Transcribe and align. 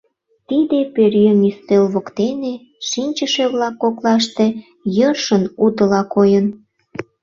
Тиде 0.47 0.79
пӧръеҥ 0.93 1.37
ӱстел 1.49 1.83
воктене 1.93 2.53
шинчыше-влак 2.89 3.75
коклаште 3.83 4.47
йӧршын 4.95 5.43
утыла 5.65 6.01
койын. 6.13 6.47